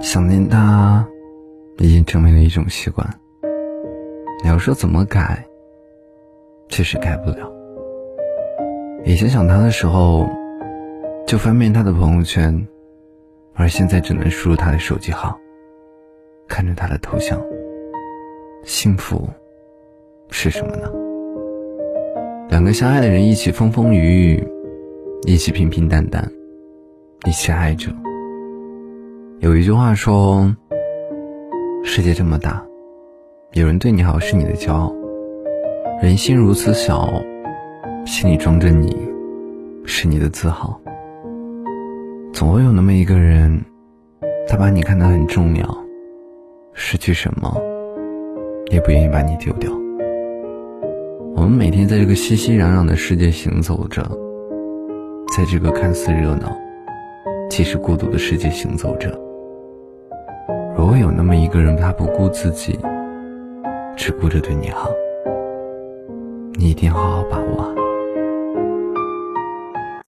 [0.00, 1.06] 想念他，
[1.78, 3.06] 已经成为了一种习惯。
[4.42, 5.44] 你要说怎么改，
[6.68, 7.50] 确实改不了。
[9.04, 10.28] 以前想他的时候，
[11.26, 12.66] 就翻遍他的朋友圈，
[13.54, 15.36] 而现在只能输入他的手机号，
[16.46, 17.40] 看着他的头像。
[18.64, 19.28] 幸福
[20.30, 20.90] 是什么呢？
[22.48, 24.48] 两个相爱的人一起风风雨雨，
[25.26, 26.30] 一起平平淡淡，
[27.26, 27.90] 一起爱着。
[29.40, 30.52] 有一句话说
[31.84, 32.60] ：“世界这么大，
[33.52, 34.92] 有人对你好是你的骄傲；
[36.02, 37.08] 人心如此小，
[38.04, 38.96] 心里装着你
[39.84, 40.76] 是你的自豪。”
[42.34, 43.64] 总会有那么一个人，
[44.48, 45.78] 他把你看得很重要，
[46.72, 47.56] 失去什么
[48.72, 49.70] 也不愿意把你丢掉。
[51.36, 54.02] 我们每天在这个熙熙攘攘的世界行走着，
[55.36, 56.58] 在这个看似热闹，
[57.48, 59.27] 其实孤独的世界行走着。
[60.88, 62.78] 如果有那么一个人，他不顾自己，
[63.94, 64.88] 只顾着对你好，
[66.54, 67.87] 你一定好好把握。